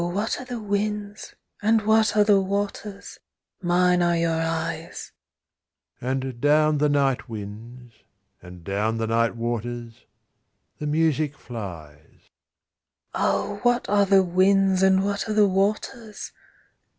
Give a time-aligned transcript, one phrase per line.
[0.03, 1.35] what are the winds?
[1.61, 3.19] And what are the waters?
[3.61, 5.11] Mine are your eyes!
[6.01, 7.93] And down the night winds,
[8.41, 10.05] And down the night waters,
[10.79, 12.25] The music flies:
[13.13, 13.59] Oh!
[13.61, 14.81] what are the ivinds?
[14.81, 16.31] And what are the waters